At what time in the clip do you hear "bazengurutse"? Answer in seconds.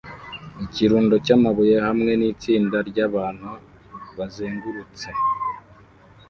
4.17-5.07